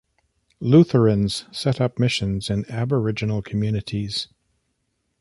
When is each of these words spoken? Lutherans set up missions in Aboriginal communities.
Lutherans 0.59 1.45
set 1.51 1.79
up 1.79 1.99
missions 1.99 2.49
in 2.49 2.67
Aboriginal 2.71 3.43
communities. 3.43 4.29